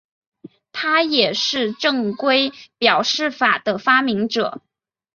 [0.71, 4.63] 他也是正规表示法的发明者。